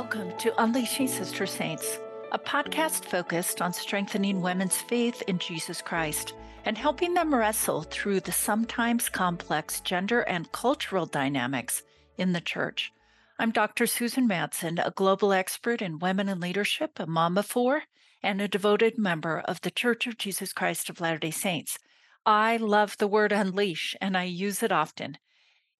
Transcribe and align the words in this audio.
Welcome 0.00 0.34
to 0.38 0.62
Unleashing 0.62 1.08
Sister 1.08 1.44
Saints, 1.44 1.98
a 2.32 2.38
podcast 2.38 3.04
focused 3.04 3.60
on 3.60 3.74
strengthening 3.74 4.40
women's 4.40 4.78
faith 4.78 5.22
in 5.26 5.38
Jesus 5.38 5.82
Christ 5.82 6.32
and 6.64 6.78
helping 6.78 7.12
them 7.12 7.34
wrestle 7.34 7.82
through 7.82 8.20
the 8.20 8.32
sometimes 8.32 9.10
complex 9.10 9.78
gender 9.82 10.22
and 10.22 10.50
cultural 10.52 11.04
dynamics 11.04 11.82
in 12.16 12.32
the 12.32 12.40
church. 12.40 12.90
I'm 13.38 13.50
Dr. 13.50 13.86
Susan 13.86 14.26
Madsen, 14.26 14.82
a 14.82 14.90
global 14.90 15.34
expert 15.34 15.82
in 15.82 15.98
women 15.98 16.30
and 16.30 16.40
leadership, 16.40 16.98
a 16.98 17.06
mom 17.06 17.36
of 17.36 17.44
four, 17.44 17.82
and 18.22 18.40
a 18.40 18.48
devoted 18.48 18.96
member 18.96 19.40
of 19.40 19.60
the 19.60 19.70
Church 19.70 20.06
of 20.06 20.16
Jesus 20.16 20.54
Christ 20.54 20.88
of 20.88 21.02
Latter 21.02 21.18
day 21.18 21.30
Saints. 21.30 21.78
I 22.24 22.56
love 22.56 22.96
the 22.96 23.06
word 23.06 23.32
unleash 23.32 23.94
and 24.00 24.16
I 24.16 24.24
use 24.24 24.62
it 24.62 24.72
often. 24.72 25.18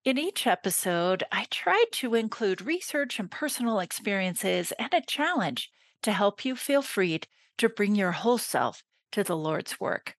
In 0.03 0.17
each 0.17 0.47
episode, 0.47 1.23
I 1.31 1.45
try 1.51 1.85
to 1.91 2.15
include 2.15 2.63
research 2.63 3.19
and 3.19 3.29
personal 3.29 3.79
experiences 3.79 4.71
and 4.79 4.91
a 4.95 5.01
challenge 5.01 5.69
to 6.01 6.11
help 6.11 6.43
you 6.43 6.55
feel 6.55 6.81
freed 6.81 7.27
to 7.59 7.69
bring 7.69 7.93
your 7.93 8.13
whole 8.13 8.39
self 8.39 8.83
to 9.11 9.23
the 9.23 9.37
Lord's 9.37 9.79
work. 9.79 10.15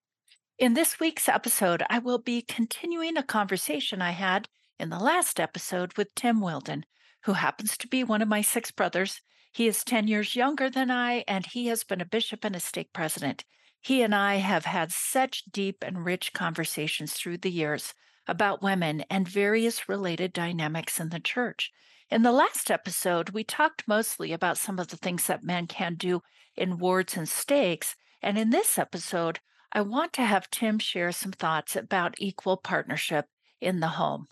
In 0.57 0.75
this 0.75 1.01
week's 1.01 1.29
episode, 1.29 1.83
I 1.91 1.99
will 1.99 2.19
be 2.19 2.43
continuing 2.43 3.17
a 3.17 3.25
conversation 3.25 4.01
I 4.01 4.13
had 4.13 4.49
in 4.79 4.91
the 4.91 5.01
last 5.01 5.41
episode 5.41 5.97
with 5.97 6.15
Tim 6.15 6.41
Willden, 6.41 6.87
who 7.25 7.33
happens 7.33 7.77
to 7.79 7.89
be 7.89 8.05
one 8.05 8.23
of 8.23 8.29
my 8.29 8.41
six 8.41 8.71
brothers. 8.71 9.21
He 9.53 9.67
is 9.67 9.83
10 9.83 10.07
years 10.07 10.37
younger 10.37 10.71
than 10.71 10.93
I, 10.93 11.25
and 11.27 11.45
he 11.45 11.67
has 11.67 11.83
been 11.83 12.01
a 12.01 12.05
bishop 12.05 12.45
and 12.45 12.55
a 12.55 12.61
stake 12.61 12.93
president. 12.93 13.45
He 13.81 14.03
and 14.03 14.15
I 14.15 14.37
have 14.37 14.65
had 14.65 14.93
such 14.93 15.43
deep 15.51 15.83
and 15.83 16.05
rich 16.05 16.33
conversations 16.33 17.15
through 17.15 17.39
the 17.39 17.51
years 17.51 17.95
about 18.27 18.63
women 18.63 19.05
and 19.11 19.27
various 19.29 19.89
related 19.89 20.33
dynamics 20.33 21.01
in 21.01 21.09
the 21.09 21.21
church. 21.21 21.73
In 22.11 22.23
the 22.23 22.33
last 22.33 22.71
episode, 22.71 23.31
we 23.31 23.43
talked 23.43 23.89
mostly 23.89 24.33
about 24.33 24.59
some 24.59 24.79
of 24.79 24.89
the 24.89 24.97
things 24.97 25.27
that 25.27 25.43
men 25.43 25.67
can 25.67 25.95
do 25.95 26.23
in 26.55 26.79
wards 26.79 27.17
and 27.17 27.29
stakes. 27.29 27.97
And 28.21 28.37
in 28.37 28.51
this 28.51 28.79
episode, 28.79 29.41
I 29.73 29.81
want 29.81 30.13
to 30.15 30.23
have 30.23 30.51
Tim 30.51 30.79
share 30.79 31.13
some 31.13 31.33
thoughts 31.33 31.75
about 31.75 32.15
equal 32.19 32.59
partnership 32.59 33.27
in 33.61 33.81
the 33.81 33.89
home. 33.89 34.27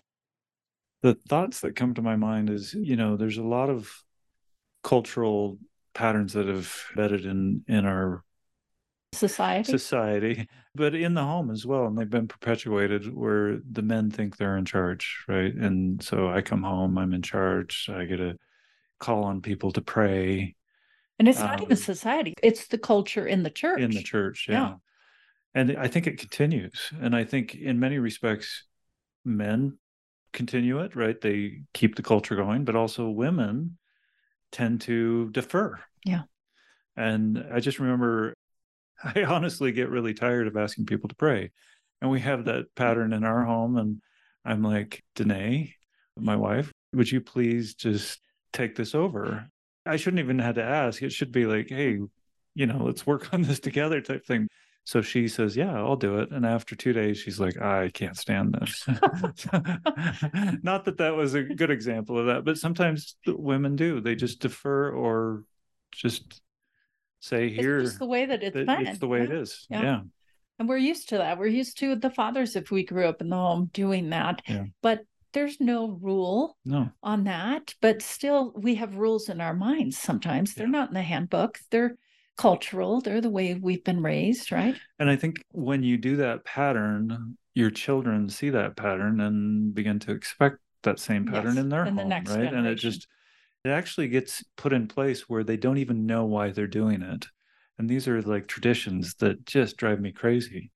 The 1.02 1.16
thoughts 1.28 1.60
that 1.60 1.76
come 1.76 1.94
to 1.94 2.02
my 2.02 2.16
mind 2.16 2.50
is, 2.50 2.74
you 2.74 2.96
know, 2.96 3.16
there's 3.16 3.38
a 3.38 3.42
lot 3.42 3.70
of 3.70 3.90
cultural 4.82 5.58
patterns 5.94 6.34
that 6.34 6.46
have 6.46 6.72
embedded 6.90 7.24
in 7.24 7.64
in 7.66 7.86
our 7.86 8.22
society. 9.12 9.70
Society 9.70 10.48
but 10.74 10.94
in 10.94 11.14
the 11.14 11.22
home 11.22 11.50
as 11.50 11.66
well 11.66 11.86
and 11.86 11.98
they've 11.98 12.10
been 12.10 12.28
perpetuated 12.28 13.14
where 13.14 13.58
the 13.70 13.82
men 13.82 14.10
think 14.10 14.36
they're 14.36 14.56
in 14.56 14.64
charge 14.64 15.24
right? 15.28 15.54
And 15.54 16.02
so 16.02 16.28
i 16.28 16.40
come 16.40 16.62
home 16.62 16.98
i'm 16.98 17.12
in 17.12 17.22
charge 17.22 17.88
i 17.92 18.04
get 18.04 18.18
to 18.18 18.36
call 18.98 19.24
on 19.24 19.40
people 19.40 19.72
to 19.72 19.80
pray 19.80 20.54
and 21.18 21.28
it's 21.28 21.38
not 21.38 21.58
um, 21.58 21.64
even 21.64 21.76
society 21.76 22.34
it's 22.42 22.66
the 22.68 22.78
culture 22.78 23.26
in 23.26 23.42
the 23.42 23.50
church 23.50 23.80
in 23.80 23.90
the 23.90 24.02
church 24.02 24.46
yeah. 24.48 24.54
yeah. 24.54 24.74
And 25.54 25.76
i 25.76 25.88
think 25.88 26.06
it 26.06 26.18
continues 26.18 26.92
and 27.00 27.16
i 27.16 27.24
think 27.24 27.54
in 27.54 27.80
many 27.80 27.98
respects 27.98 28.64
men 29.24 29.78
continue 30.32 30.78
it 30.78 30.94
right? 30.94 31.20
They 31.20 31.62
keep 31.74 31.96
the 31.96 32.02
culture 32.02 32.36
going 32.36 32.64
but 32.64 32.76
also 32.76 33.08
women 33.08 33.78
tend 34.52 34.80
to 34.82 35.30
defer. 35.30 35.80
Yeah. 36.04 36.22
And 36.96 37.44
i 37.52 37.58
just 37.58 37.80
remember 37.80 38.34
I 39.02 39.24
honestly 39.24 39.72
get 39.72 39.90
really 39.90 40.14
tired 40.14 40.46
of 40.46 40.56
asking 40.56 40.86
people 40.86 41.08
to 41.08 41.14
pray. 41.14 41.50
And 42.00 42.10
we 42.10 42.20
have 42.20 42.46
that 42.46 42.64
mm. 42.64 42.74
pattern 42.74 43.12
in 43.12 43.24
our 43.24 43.44
home. 43.44 43.76
And 43.76 44.00
I'm 44.44 44.62
like, 44.62 45.02
Danae, 45.14 45.74
my 46.18 46.36
wife, 46.36 46.72
would 46.92 47.10
you 47.10 47.20
please 47.20 47.74
just 47.74 48.20
take 48.52 48.76
this 48.76 48.94
over? 48.94 49.48
I 49.86 49.96
shouldn't 49.96 50.20
even 50.20 50.38
have 50.38 50.56
to 50.56 50.62
ask. 50.62 51.02
It 51.02 51.12
should 51.12 51.32
be 51.32 51.46
like, 51.46 51.68
hey, 51.68 51.98
you 52.54 52.66
know, 52.66 52.84
let's 52.84 53.06
work 53.06 53.32
on 53.32 53.42
this 53.42 53.60
together 53.60 54.00
type 54.00 54.26
thing. 54.26 54.48
So 54.84 55.02
she 55.02 55.28
says, 55.28 55.56
Yeah, 55.56 55.76
I'll 55.76 55.94
do 55.94 56.18
it. 56.18 56.30
And 56.30 56.44
after 56.44 56.74
two 56.74 56.92
days, 56.92 57.18
she's 57.18 57.38
like, 57.38 57.60
I 57.60 57.90
can't 57.90 58.16
stand 58.16 58.54
this. 58.54 58.86
Not 60.62 60.84
that 60.86 60.96
that 60.98 61.14
was 61.14 61.34
a 61.34 61.42
good 61.42 61.70
example 61.70 62.18
of 62.18 62.26
that, 62.26 62.44
but 62.44 62.58
sometimes 62.58 63.16
women 63.26 63.76
do. 63.76 64.00
They 64.00 64.14
just 64.14 64.40
defer 64.40 64.90
or 64.90 65.44
just 65.92 66.40
say 67.20 67.48
here 67.50 67.78
it's 67.78 67.98
the 67.98 68.06
way 68.06 68.26
that 68.26 68.42
it's 68.42 68.54
that 68.54 68.66
been. 68.66 68.86
It's 68.86 68.98
the 68.98 69.08
way 69.08 69.18
yeah. 69.18 69.24
it 69.24 69.30
is. 69.30 69.66
Yeah. 69.70 69.82
yeah. 69.82 70.00
And 70.58 70.68
we're 70.68 70.76
used 70.76 71.08
to 71.10 71.18
that. 71.18 71.38
We're 71.38 71.46
used 71.46 71.78
to 71.78 71.96
the 71.96 72.10
fathers 72.10 72.56
if 72.56 72.70
we 72.70 72.84
grew 72.84 73.06
up 73.06 73.20
in 73.22 73.30
the 73.30 73.36
home 73.36 73.70
doing 73.72 74.10
that. 74.10 74.42
Yeah. 74.46 74.64
But 74.82 75.00
there's 75.32 75.60
no 75.60 75.98
rule 76.02 76.56
no. 76.64 76.90
on 77.02 77.24
that. 77.24 77.74
But 77.80 78.02
still 78.02 78.52
we 78.56 78.74
have 78.74 78.96
rules 78.96 79.28
in 79.28 79.40
our 79.40 79.54
minds 79.54 79.96
sometimes. 79.96 80.54
They're 80.54 80.66
not 80.66 80.88
in 80.88 80.94
the 80.94 81.02
handbook. 81.02 81.58
They're 81.70 81.96
cultural. 82.36 83.00
They're 83.00 83.20
the 83.20 83.30
way 83.30 83.54
we've 83.54 83.84
been 83.84 84.02
raised, 84.02 84.50
right? 84.52 84.74
And 84.98 85.08
I 85.10 85.16
think 85.16 85.44
when 85.52 85.82
you 85.82 85.96
do 85.96 86.16
that 86.16 86.44
pattern, 86.44 87.36
your 87.54 87.70
children 87.70 88.28
see 88.28 88.50
that 88.50 88.76
pattern 88.76 89.20
and 89.20 89.74
begin 89.74 89.98
to 90.00 90.12
expect 90.12 90.56
that 90.82 90.98
same 90.98 91.26
pattern 91.26 91.56
yes, 91.56 91.64
in 91.64 91.68
their 91.68 91.84
in 91.84 91.96
home, 91.96 92.08
the 92.08 92.14
right? 92.14 92.24
Generation. 92.24 92.58
And 92.58 92.66
it 92.66 92.76
just 92.76 93.06
it 93.64 93.70
actually 93.70 94.08
gets 94.08 94.44
put 94.56 94.72
in 94.72 94.86
place 94.86 95.28
where 95.28 95.44
they 95.44 95.56
don't 95.56 95.78
even 95.78 96.06
know 96.06 96.24
why 96.24 96.50
they're 96.50 96.66
doing 96.66 97.02
it. 97.02 97.26
And 97.78 97.88
these 97.88 98.08
are 98.08 98.22
like 98.22 98.46
traditions 98.46 99.14
that 99.16 99.44
just 99.46 99.76
drive 99.76 100.00
me 100.00 100.12
crazy, 100.12 100.70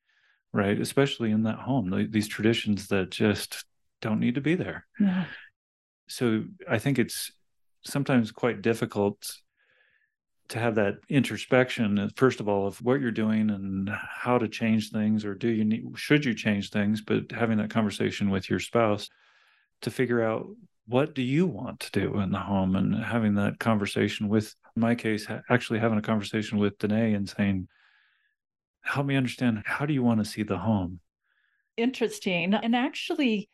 right? 0.52 0.78
Especially 0.78 1.30
in 1.30 1.42
that 1.44 1.58
home, 1.58 2.08
these 2.10 2.28
traditions 2.28 2.88
that 2.88 3.10
just 3.10 3.64
don't 4.00 4.20
need 4.20 4.34
to 4.34 4.40
be 4.40 4.54
there. 4.54 4.86
Yeah. 4.98 5.24
So 6.08 6.44
I 6.68 6.78
think 6.78 6.98
it's 6.98 7.32
sometimes 7.82 8.30
quite 8.30 8.62
difficult 8.62 9.40
to 10.48 10.58
have 10.58 10.74
that 10.74 10.96
introspection 11.08 11.98
uh, 11.98 12.08
first 12.16 12.40
of 12.40 12.48
all 12.48 12.66
of 12.66 12.80
what 12.82 13.00
you're 13.00 13.10
doing 13.10 13.50
and 13.50 13.88
how 13.88 14.36
to 14.36 14.48
change 14.48 14.90
things 14.90 15.24
or 15.24 15.34
do 15.34 15.48
you 15.48 15.64
need 15.64 15.86
should 15.94 16.24
you 16.24 16.34
change 16.34 16.70
things 16.70 17.00
but 17.00 17.30
having 17.32 17.58
that 17.58 17.70
conversation 17.70 18.28
with 18.30 18.50
your 18.50 18.60
spouse 18.60 19.08
to 19.80 19.90
figure 19.90 20.22
out 20.22 20.46
what 20.86 21.14
do 21.14 21.22
you 21.22 21.46
want 21.46 21.80
to 21.80 21.90
do 21.92 22.20
in 22.20 22.30
the 22.30 22.38
home? 22.38 22.76
And 22.76 22.94
having 22.94 23.34
that 23.34 23.58
conversation 23.58 24.28
with 24.28 24.54
in 24.76 24.80
my 24.80 24.94
case 24.94 25.26
actually 25.48 25.78
having 25.78 25.98
a 25.98 26.02
conversation 26.02 26.58
with 26.58 26.78
Danae 26.78 27.14
and 27.14 27.28
saying 27.28 27.68
help 28.82 29.06
me 29.06 29.16
understand 29.16 29.62
how 29.64 29.86
do 29.86 29.94
you 29.94 30.02
want 30.02 30.20
to 30.20 30.30
see 30.30 30.42
the 30.42 30.58
home? 30.58 31.00
Interesting. 31.76 32.54
And 32.54 32.76
actually 32.76 33.48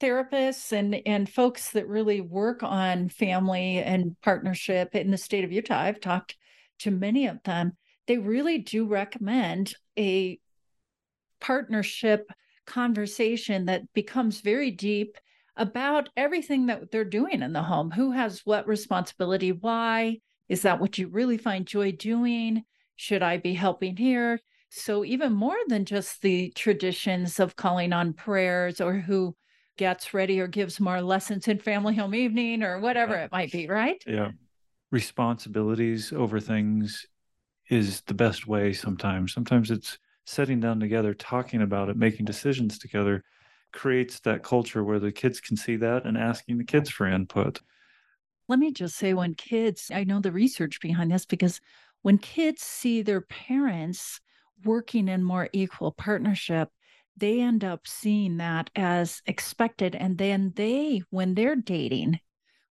therapists 0.00 0.72
and 0.72 1.00
and 1.06 1.28
folks 1.28 1.70
that 1.72 1.88
really 1.88 2.20
work 2.20 2.62
on 2.62 3.08
family 3.08 3.78
and 3.78 4.14
partnership 4.22 4.94
in 4.94 5.10
the 5.10 5.16
state 5.16 5.44
of 5.44 5.52
Utah 5.52 5.80
I've 5.80 6.00
talked 6.00 6.36
to 6.80 6.90
many 6.90 7.26
of 7.26 7.42
them 7.44 7.72
they 8.06 8.18
really 8.18 8.58
do 8.58 8.86
recommend 8.86 9.74
a 9.98 10.38
partnership 11.40 12.30
conversation 12.66 13.66
that 13.66 13.90
becomes 13.94 14.40
very 14.40 14.70
deep 14.70 15.16
about 15.56 16.08
everything 16.16 16.66
that 16.66 16.90
they're 16.90 17.04
doing 17.04 17.42
in 17.42 17.52
the 17.52 17.62
home. 17.62 17.90
Who 17.90 18.12
has 18.12 18.42
what 18.44 18.66
responsibility? 18.66 19.52
Why? 19.52 20.18
Is 20.48 20.62
that 20.62 20.80
what 20.80 20.98
you 20.98 21.08
really 21.08 21.38
find 21.38 21.66
joy 21.66 21.92
doing? 21.92 22.62
Should 22.96 23.22
I 23.22 23.38
be 23.38 23.54
helping 23.54 23.96
here? 23.96 24.40
So, 24.70 25.04
even 25.04 25.32
more 25.32 25.56
than 25.68 25.84
just 25.84 26.22
the 26.22 26.50
traditions 26.50 27.40
of 27.40 27.56
calling 27.56 27.92
on 27.92 28.12
prayers 28.12 28.80
or 28.80 28.94
who 28.94 29.36
gets 29.76 30.14
ready 30.14 30.40
or 30.40 30.46
gives 30.46 30.80
more 30.80 31.00
lessons 31.02 31.48
in 31.48 31.58
family 31.58 31.94
home 31.94 32.14
evening 32.14 32.62
or 32.62 32.80
whatever 32.80 33.14
yeah. 33.14 33.24
it 33.24 33.32
might 33.32 33.52
be, 33.52 33.66
right? 33.66 34.02
Yeah. 34.06 34.30
Responsibilities 34.90 36.12
over 36.12 36.40
things 36.40 37.06
is 37.68 38.02
the 38.02 38.14
best 38.14 38.46
way 38.46 38.72
sometimes. 38.72 39.32
Sometimes 39.32 39.70
it's 39.70 39.98
sitting 40.24 40.60
down 40.60 40.80
together, 40.80 41.14
talking 41.14 41.62
about 41.62 41.88
it, 41.88 41.96
making 41.96 42.24
decisions 42.24 42.78
together 42.78 43.22
creates 43.76 44.18
that 44.20 44.42
culture 44.42 44.82
where 44.82 44.98
the 44.98 45.12
kids 45.12 45.40
can 45.40 45.56
see 45.56 45.76
that 45.76 46.04
and 46.04 46.18
asking 46.18 46.58
the 46.58 46.64
kids 46.64 46.90
for 46.90 47.06
input. 47.06 47.60
Let 48.48 48.58
me 48.58 48.72
just 48.72 48.96
say 48.96 49.14
when 49.14 49.34
kids, 49.34 49.90
I 49.94 50.04
know 50.04 50.20
the 50.20 50.32
research 50.32 50.80
behind 50.80 51.12
this 51.12 51.26
because 51.26 51.60
when 52.02 52.18
kids 52.18 52.62
see 52.62 53.02
their 53.02 53.20
parents 53.20 54.20
working 54.64 55.08
in 55.08 55.22
more 55.22 55.48
equal 55.52 55.92
partnership, 55.92 56.70
they 57.16 57.40
end 57.40 57.64
up 57.64 57.86
seeing 57.86 58.36
that 58.38 58.70
as 58.76 59.22
expected. 59.26 59.94
And 59.94 60.18
then 60.18 60.52
they, 60.54 61.02
when 61.10 61.34
they're 61.34 61.56
dating, 61.56 62.20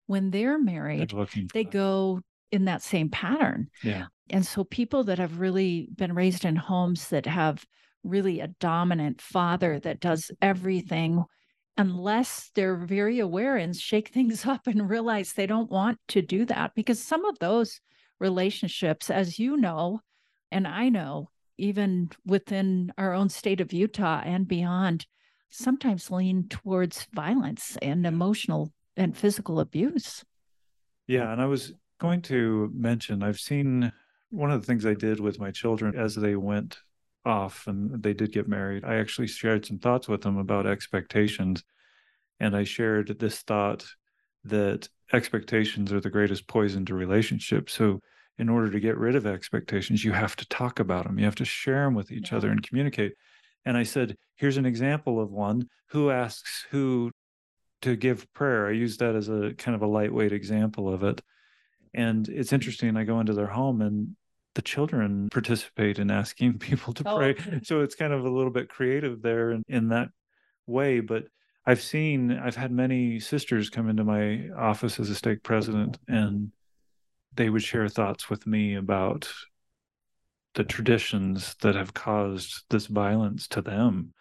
when 0.06 0.30
they're 0.30 0.58
married, 0.58 1.10
they're 1.10 1.26
they 1.52 1.64
that. 1.64 1.72
go 1.72 2.20
in 2.52 2.64
that 2.66 2.82
same 2.82 3.10
pattern. 3.10 3.68
Yeah. 3.82 4.06
And 4.30 4.44
so 4.46 4.64
people 4.64 5.04
that 5.04 5.18
have 5.18 5.40
really 5.40 5.88
been 5.94 6.14
raised 6.14 6.44
in 6.44 6.56
homes 6.56 7.08
that 7.08 7.26
have 7.26 7.64
really 8.06 8.40
a 8.40 8.48
dominant 8.60 9.20
father 9.20 9.78
that 9.80 10.00
does 10.00 10.30
everything 10.40 11.24
unless 11.76 12.50
they're 12.54 12.76
very 12.76 13.18
aware 13.18 13.56
and 13.56 13.76
shake 13.76 14.08
things 14.14 14.46
up 14.46 14.66
and 14.66 14.88
realize 14.88 15.32
they 15.32 15.46
don't 15.46 15.70
want 15.70 15.98
to 16.08 16.22
do 16.22 16.44
that 16.46 16.72
because 16.74 17.02
some 17.02 17.24
of 17.24 17.38
those 17.38 17.80
relationships 18.18 19.10
as 19.10 19.38
you 19.38 19.56
know 19.56 20.00
and 20.50 20.66
I 20.66 20.88
know 20.88 21.30
even 21.58 22.10
within 22.24 22.92
our 22.98 23.12
own 23.12 23.28
state 23.28 23.60
of 23.60 23.72
Utah 23.72 24.22
and 24.24 24.46
beyond 24.46 25.06
sometimes 25.50 26.10
lean 26.10 26.48
towards 26.48 27.06
violence 27.14 27.76
and 27.80 28.06
emotional 28.06 28.72
and 28.96 29.16
physical 29.16 29.60
abuse. 29.60 30.24
Yeah, 31.06 31.32
and 31.32 31.40
I 31.40 31.46
was 31.46 31.72
going 32.00 32.22
to 32.22 32.70
mention 32.74 33.22
I've 33.22 33.38
seen 33.38 33.92
one 34.30 34.50
of 34.50 34.60
the 34.60 34.66
things 34.66 34.84
I 34.84 34.94
did 34.94 35.20
with 35.20 35.38
my 35.38 35.50
children 35.50 35.96
as 35.96 36.14
they 36.14 36.36
went 36.36 36.78
off 37.26 37.66
and 37.66 38.02
they 38.02 38.14
did 38.14 38.32
get 38.32 38.48
married. 38.48 38.84
I 38.84 38.96
actually 38.96 39.26
shared 39.26 39.66
some 39.66 39.78
thoughts 39.78 40.08
with 40.08 40.22
them 40.22 40.38
about 40.38 40.66
expectations. 40.66 41.64
And 42.40 42.56
I 42.56 42.64
shared 42.64 43.18
this 43.18 43.42
thought 43.42 43.84
that 44.44 44.88
expectations 45.12 45.92
are 45.92 46.00
the 46.00 46.10
greatest 46.10 46.46
poison 46.46 46.84
to 46.86 46.94
relationships. 46.94 47.74
So, 47.74 48.00
in 48.38 48.50
order 48.50 48.70
to 48.70 48.80
get 48.80 48.98
rid 48.98 49.16
of 49.16 49.26
expectations, 49.26 50.04
you 50.04 50.12
have 50.12 50.36
to 50.36 50.46
talk 50.48 50.78
about 50.78 51.04
them, 51.06 51.18
you 51.18 51.24
have 51.24 51.36
to 51.36 51.44
share 51.46 51.84
them 51.84 51.94
with 51.94 52.12
each 52.12 52.32
yeah. 52.32 52.36
other 52.36 52.50
and 52.50 52.62
communicate. 52.62 53.14
And 53.64 53.78
I 53.78 53.82
said, 53.82 54.16
here's 54.36 54.58
an 54.58 54.66
example 54.66 55.20
of 55.20 55.30
one 55.30 55.68
who 55.88 56.10
asks 56.10 56.66
who 56.70 57.10
to 57.82 57.96
give 57.96 58.30
prayer. 58.34 58.68
I 58.68 58.72
use 58.72 58.98
that 58.98 59.14
as 59.14 59.30
a 59.30 59.54
kind 59.56 59.74
of 59.74 59.82
a 59.82 59.86
lightweight 59.86 60.32
example 60.32 60.92
of 60.92 61.02
it. 61.02 61.22
And 61.94 62.28
it's 62.28 62.52
interesting. 62.52 62.96
I 62.96 63.04
go 63.04 63.20
into 63.20 63.32
their 63.32 63.46
home 63.46 63.80
and 63.80 64.16
the 64.56 64.62
children 64.62 65.28
participate 65.30 66.00
in 66.00 66.10
asking 66.10 66.58
people 66.58 66.92
to 66.94 67.04
oh. 67.06 67.16
pray. 67.16 67.36
So 67.62 67.80
it's 67.80 67.94
kind 67.94 68.12
of 68.12 68.24
a 68.24 68.30
little 68.30 68.50
bit 68.50 68.68
creative 68.68 69.22
there 69.22 69.52
in, 69.52 69.62
in 69.68 69.88
that 69.90 70.08
way. 70.66 71.00
But 71.00 71.24
I've 71.64 71.82
seen, 71.82 72.32
I've 72.32 72.56
had 72.56 72.72
many 72.72 73.20
sisters 73.20 73.70
come 73.70 73.88
into 73.88 74.04
my 74.04 74.48
office 74.56 74.98
as 74.98 75.10
a 75.10 75.14
stake 75.14 75.42
president, 75.42 75.98
and 76.08 76.50
they 77.34 77.50
would 77.50 77.62
share 77.62 77.88
thoughts 77.88 78.28
with 78.28 78.46
me 78.46 78.74
about 78.74 79.30
the 80.54 80.64
traditions 80.64 81.54
that 81.60 81.74
have 81.74 81.92
caused 81.92 82.64
this 82.70 82.86
violence 82.86 83.46
to 83.46 83.60
them 83.60 84.14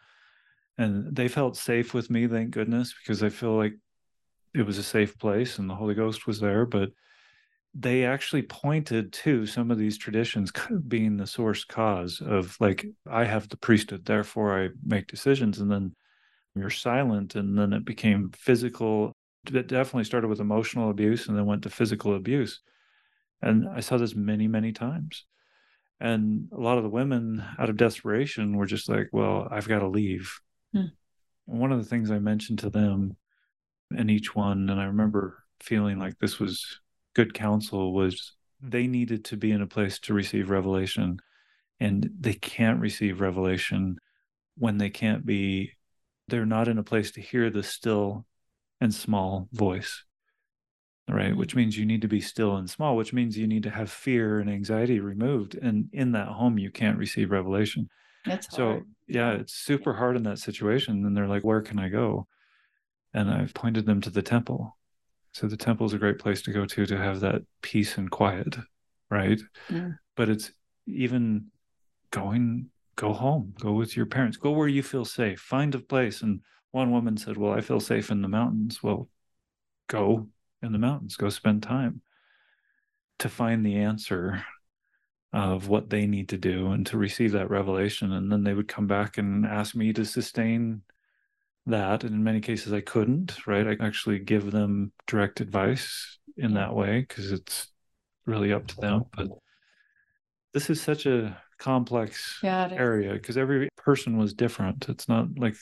and 0.78 1.16
they 1.16 1.30
felt 1.30 1.56
safe 1.56 1.94
with 1.94 2.10
me 2.10 2.28
thank 2.28 2.52
goodness 2.52 2.94
because 2.94 3.24
i 3.24 3.30
feel 3.30 3.56
like 3.56 3.74
it 4.54 4.66
was 4.66 4.78
a 4.78 4.84
safe 4.84 5.18
place 5.18 5.58
and 5.58 5.70
the 5.70 5.76
holy 5.76 5.96
ghost 5.96 6.28
was 6.28 6.42
there 6.42 6.66
but 6.66 6.90
they 7.78 8.06
actually 8.06 8.42
pointed 8.42 9.12
to 9.12 9.46
some 9.46 9.70
of 9.70 9.78
these 9.78 9.98
traditions 9.98 10.52
being 10.88 11.18
the 11.18 11.28
source 11.28 11.64
cause 11.66 12.22
of 12.26 12.56
like 12.60 12.86
i 13.10 13.26
have 13.26 13.50
the 13.50 13.58
priesthood 13.58 14.06
therefore 14.06 14.64
i 14.64 14.70
make 14.84 15.08
decisions 15.08 15.60
and 15.60 15.70
then 15.70 15.94
you're 16.56 16.70
silent 16.70 17.36
and 17.36 17.58
then 17.58 17.74
it 17.74 17.84
became 17.84 18.32
physical 18.34 19.12
it 19.54 19.68
definitely 19.68 20.06
started 20.06 20.28
with 20.28 20.40
emotional 20.40 20.90
abuse 20.90 21.28
and 21.28 21.38
then 21.38 21.46
went 21.46 21.62
to 21.64 21.70
physical 21.70 22.16
abuse. 22.16 22.62
And 23.42 23.68
i 23.70 23.80
saw 23.80 23.98
this 23.98 24.16
many 24.16 24.48
many 24.48 24.72
times. 24.72 25.26
And 26.00 26.50
a 26.52 26.60
lot 26.60 26.78
of 26.78 26.84
the 26.84 26.90
women 26.90 27.44
out 27.58 27.70
of 27.70 27.78
desperation 27.78 28.58
were 28.58 28.66
just 28.66 28.90
like 28.90 29.10
well 29.12 29.48
i've 29.52 29.68
got 29.68 29.80
to 29.80 29.88
leave. 29.88 30.40
Hmm. 30.74 30.88
One 31.46 31.72
of 31.72 31.78
the 31.78 31.90
things 31.90 32.10
I 32.10 32.20
mentioned 32.20 32.60
to 32.60 32.72
them 32.72 33.18
in 33.96 34.10
each 34.10 34.34
one, 34.34 34.70
and 34.70 34.82
I 34.82 34.86
remember 34.86 35.44
feeling 35.60 36.00
like 36.00 36.18
this 36.18 36.40
was 36.40 36.80
good 37.16 37.34
counsel, 37.34 37.94
was 37.94 38.34
they 38.62 38.88
needed 38.88 39.26
to 39.26 39.38
be 39.38 39.52
in 39.52 39.62
a 39.62 39.68
place 39.68 40.00
to 40.00 40.14
receive 40.14 40.50
revelation. 40.50 41.20
And 41.80 42.10
they 42.20 42.34
can't 42.34 42.80
receive 42.80 43.22
revelation 43.22 43.98
when 44.58 44.78
they 44.78 44.90
can't 44.90 45.26
be, 45.26 45.74
they're 46.28 46.46
not 46.46 46.68
in 46.68 46.78
a 46.78 46.84
place 46.84 47.12
to 47.12 47.22
hear 47.22 47.50
the 47.50 47.64
still 47.64 48.26
and 48.82 48.94
small 48.94 49.48
voice 49.54 50.04
right 51.08 51.38
which 51.38 51.56
means 51.56 51.78
you 51.78 51.86
need 51.86 52.02
to 52.02 52.08
be 52.08 52.20
still 52.20 52.58
and 52.58 52.68
small 52.68 52.96
which 52.96 53.14
means 53.14 53.38
you 53.38 53.46
need 53.46 53.62
to 53.62 53.70
have 53.70 53.92
fear 53.92 54.40
and 54.40 54.50
anxiety 54.50 55.00
removed 55.00 55.56
and 55.56 55.88
in 55.94 56.12
that 56.12 56.28
home 56.28 56.58
you 56.58 56.72
can't 56.72 56.98
receive 56.98 57.30
revelation 57.30 57.88
that's 58.26 58.54
so 58.54 58.66
hard. 58.66 58.86
yeah, 59.08 59.32
it's 59.34 59.54
super 59.54 59.94
hard 59.94 60.16
in 60.16 60.24
that 60.24 60.40
situation. 60.40 61.06
And 61.06 61.16
they're 61.16 61.28
like, 61.28 61.44
where 61.44 61.62
can 61.62 61.80
I 61.80 61.90
go? 61.90 62.28
And 63.14 63.30
I've 63.30 63.54
pointed 63.54 63.86
them 63.86 64.02
to 64.02 64.10
the 64.10 64.22
temple. 64.22 64.78
So 65.36 65.48
the 65.48 65.58
temple 65.58 65.86
is 65.86 65.92
a 65.92 65.98
great 65.98 66.18
place 66.18 66.42
to 66.44 66.54
go 66.54 66.66
to 66.66 66.86
to 66.86 66.98
have 66.98 67.20
that 67.20 67.42
peace 67.62 67.98
and 67.98 68.10
quiet, 68.10 68.56
right? 69.12 69.38
Yeah. 69.70 69.90
But 70.16 70.30
it's 70.30 70.50
even 70.88 71.48
going, 72.10 72.70
go 72.96 73.12
home, 73.12 73.54
go 73.60 73.74
with 73.74 73.98
your 73.98 74.06
parents, 74.06 74.38
go 74.38 74.52
where 74.52 74.70
you 74.70 74.82
feel 74.82 75.04
safe, 75.04 75.42
find 75.42 75.76
a 75.76 75.80
place. 75.80 76.22
And 76.22 76.40
one 76.72 76.90
woman 76.90 77.18
said, 77.18 77.36
Well, 77.36 77.52
I 77.52 77.60
feel 77.60 77.82
safe 77.82 78.12
in 78.12 78.22
the 78.22 78.30
mountains. 78.30 78.82
Well, 78.82 79.10
go 79.90 80.30
in 80.62 80.72
the 80.72 80.78
mountains, 80.78 81.18
go 81.18 81.28
spend 81.28 81.64
time 81.64 82.00
to 83.20 83.28
find 83.28 83.66
the 83.66 83.76
answer 83.76 84.42
of 85.34 85.68
what 85.68 85.90
they 85.90 86.08
need 86.08 86.30
to 86.30 86.38
do 86.38 86.72
and 86.72 86.86
to 86.86 86.98
receive 86.98 87.34
that 87.34 87.50
revelation. 87.50 88.14
And 88.14 88.32
then 88.32 88.46
they 88.46 88.54
would 88.54 88.70
come 88.70 88.88
back 88.88 89.18
and 89.18 89.46
ask 89.46 89.76
me 89.76 89.92
to 89.92 90.06
sustain 90.06 90.84
that. 91.68 92.04
And 92.04 92.14
in 92.14 92.24
many 92.24 92.42
cases, 92.42 92.74
I 92.74 92.82
couldn't, 92.82 93.48
right? 93.48 93.68
I 93.68 93.86
actually 93.86 94.20
give 94.20 94.52
them 94.52 94.92
direct 95.08 95.42
advice 95.42 96.18
in 96.38 96.54
that 96.56 96.74
way 96.74 97.02
because 97.02 97.32
it's 97.32 97.68
really 98.26 98.52
up 98.54 98.68
to 98.68 98.76
them. 98.78 99.04
But 99.16 99.28
this 100.54 100.70
is 100.70 100.82
such 100.82 101.06
a 101.06 101.38
complex 101.58 102.40
yeah, 102.44 102.70
area 102.72 103.14
because 103.14 103.38
every 103.38 103.70
person 103.78 104.18
was 104.18 104.34
different. 104.34 104.88
It's 104.90 105.08
not 105.08 105.28
like 105.38 105.56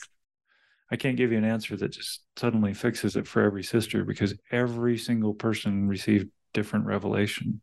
I 0.91 0.95
can't 0.95 1.17
give 1.17 1.31
you 1.31 1.38
an 1.38 1.45
answer 1.45 1.75
that 1.77 1.89
just 1.89 2.21
suddenly 2.35 2.73
fixes 2.73 3.15
it 3.15 3.27
for 3.27 3.41
every 3.41 3.63
sister 3.63 4.03
because 4.03 4.33
every 4.51 4.97
single 4.97 5.33
person 5.33 5.88
received 5.88 6.29
different 6.53 6.85
revelation 6.85 7.61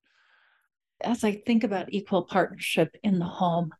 as 1.02 1.25
I 1.25 1.32
think 1.46 1.64
about 1.64 1.92
equal 1.92 2.22
partnership 2.25 2.96
in 3.02 3.19
the 3.19 3.26
home, 3.26 3.70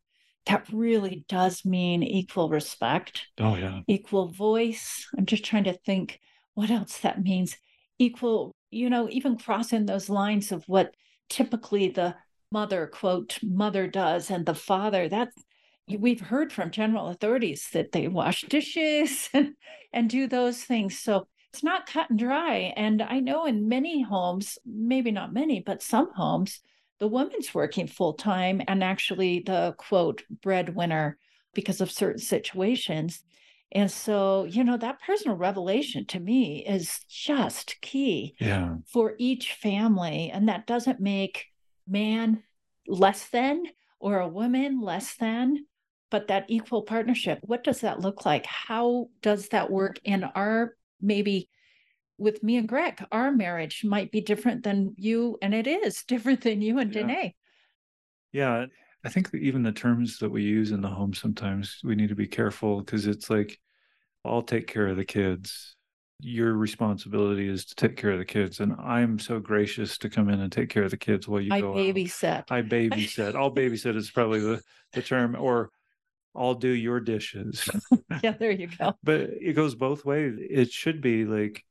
that 0.47 0.67
really 0.73 1.25
does 1.29 1.65
mean 1.65 2.03
equal 2.03 2.49
respect. 2.49 3.27
Oh, 3.39 3.57
yeah. 3.57 3.81
Equal 3.87 4.29
voice. 4.29 5.07
I'm 5.17 5.27
just 5.27 5.45
trying 5.45 5.65
to 5.65 5.79
think 5.85 6.21
what 6.55 6.71
else 6.71 6.99
that 6.99 7.23
means. 7.23 7.57
Equal, 7.99 8.55
you 8.71 8.89
know, 8.89 9.09
even 9.11 9.37
crossing 9.37 9.87
those 9.87 10.09
lines 10.09 10.53
of 10.53 10.65
what 10.67 10.95
typically 11.29 11.91
the 11.91 12.17
mother, 12.51 12.87
quote, 12.87 13.39
mother 13.43 13.87
does 13.87 14.31
and 14.31 14.47
the 14.47 14.55
father. 14.55 15.09
That 15.09 15.29
we've 15.99 16.21
heard 16.21 16.53
from 16.53 16.71
general 16.71 17.09
authorities 17.09 17.69
that 17.73 17.93
they 17.93 18.09
wash 18.09 18.43
dishes 18.43 19.29
and, 19.35 19.55
and 19.93 20.09
do 20.09 20.27
those 20.27 20.63
things. 20.63 20.99
So 20.99 21.27
it's 21.53 21.63
not 21.63 21.87
cut 21.87 22.11
and 22.11 22.19
dry. 22.19 22.73
And 22.77 23.03
I 23.03 23.21
know 23.21 23.45
in 23.47 23.69
many 23.69 24.03
homes, 24.03 24.59
maybe 24.65 25.11
not 25.11 25.35
many, 25.35 25.61
but 25.61 25.83
some 25.83 26.11
homes, 26.15 26.61
the 27.01 27.09
woman's 27.09 27.55
working 27.55 27.87
full 27.87 28.13
time 28.13 28.61
and 28.69 28.85
actually 28.85 29.41
the 29.41 29.75
quote 29.79 30.23
breadwinner 30.43 31.19
because 31.55 31.81
of 31.81 31.91
certain 31.91 32.21
situations. 32.21 33.25
And 33.73 33.91
so, 33.91 34.45
you 34.45 34.63
know, 34.63 34.77
that 34.77 35.01
personal 35.01 35.37
revelation 35.37 36.05
to 36.07 36.21
me 36.21 36.65
is 36.67 37.01
just 37.09 37.81
key 37.81 38.35
yeah. 38.39 38.75
for 38.87 39.15
each 39.19 39.55
family. 39.55 40.31
And 40.33 40.49
that 40.49 40.67
doesn't 40.67 41.01
make 41.01 41.47
man 41.89 42.43
less 42.87 43.29
than 43.29 43.65
or 43.99 44.21
a 44.21 44.29
woman 44.29 44.81
less 44.81 45.15
than, 45.17 45.67
but 46.11 46.29
that 46.29 46.47
equal 46.49 46.83
partnership. 46.83 47.39
What 47.43 47.65
does 47.65 47.81
that 47.81 48.01
look 48.01 48.27
like? 48.27 48.45
How 48.47 49.09
does 49.23 49.49
that 49.49 49.71
work 49.71 50.01
in 50.05 50.25
our 50.25 50.75
maybe 51.01 51.49
with 52.21 52.43
me 52.43 52.59
and 52.59 52.69
Greg, 52.69 53.03
our 53.11 53.33
marriage 53.33 53.85
might 53.85 54.13
be 54.13 54.21
different 54.21 54.63
than 54.63 54.95
you, 54.97 55.39
and 55.43 55.55
it 55.55 55.67
is 55.67 56.03
different 56.07 56.43
than 56.43 56.63
you 56.63 56.79
and 56.79 56.95
yeah. 56.95 57.01
Danae. 57.01 57.35
Yeah, 58.33 58.67
I 59.05 59.09
think 59.09 59.35
even 59.35 59.63
the 59.63 59.73
terms 59.73 60.19
that 60.19 60.31
we 60.31 60.43
use 60.43 60.71
in 60.71 60.83
the 60.83 60.89
home 60.89 61.15
sometimes 61.15 61.81
we 61.83 61.97
need 61.97 62.11
to 62.11 62.15
be 62.15 62.29
careful 62.29 62.81
because 62.81 63.07
it's 63.07 63.31
like, 63.31 63.59
I'll 64.25 64.43
take 64.43 64.67
care 64.67 64.87
of 64.87 64.97
the 64.97 65.05
kids. 65.05 65.75
Your 66.21 66.53
responsibility 66.53 67.49
is 67.49 67.65
to 67.65 67.75
take 67.75 67.97
care 67.97 68.11
of 68.11 68.19
the 68.19 68.27
kids, 68.27 68.61
and 68.61 68.75
I'm 68.79 69.19
so 69.19 69.41
gracious 69.41 69.97
to 69.99 70.11
come 70.11 70.29
in 70.29 70.41
and 70.41 70.53
take 70.53 70.69
care 70.69 70.85
of 70.85 70.91
the 70.91 70.99
kids 70.99 71.27
while 71.27 71.41
you 71.41 71.49
go 71.49 71.57
I 71.57 71.61
go. 71.61 71.73
babysit. 71.73 72.45
I 72.51 72.61
babysit. 72.61 73.35
I'll 73.35 73.55
babysit 73.55 73.97
is 73.97 74.11
probably 74.11 74.41
the 74.41 74.61
the 74.93 75.01
term, 75.01 75.35
or 75.35 75.71
I'll 76.37 76.55
do 76.55 76.69
your 76.69 77.01
dishes. 77.01 77.69
yeah, 78.23 78.33
there 78.33 78.51
you 78.51 78.69
go. 78.79 78.93
But 79.03 79.21
it 79.21 79.55
goes 79.55 79.75
both 79.75 80.05
ways. 80.05 80.35
It 80.39 80.71
should 80.71 81.01
be 81.01 81.25
like 81.25 81.65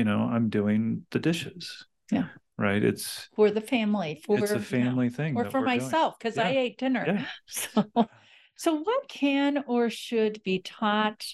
you 0.00 0.04
know, 0.04 0.30
I'm 0.32 0.48
doing 0.48 1.04
the 1.10 1.18
dishes. 1.18 1.84
Yeah. 2.10 2.28
Right. 2.56 2.82
It's 2.82 3.28
for 3.36 3.50
the 3.50 3.60
family, 3.60 4.22
for 4.24 4.38
it's 4.38 4.50
a 4.50 4.58
family 4.58 5.04
you 5.06 5.10
know, 5.10 5.14
thing. 5.14 5.36
Or 5.36 5.50
for 5.50 5.60
myself, 5.60 6.18
because 6.18 6.38
yeah. 6.38 6.48
I 6.48 6.50
ate 6.52 6.78
dinner. 6.78 7.04
Yeah. 7.06 7.24
So 7.46 7.84
so 8.56 8.76
what 8.76 9.08
can 9.10 9.62
or 9.66 9.90
should 9.90 10.42
be 10.42 10.60
taught 10.60 11.26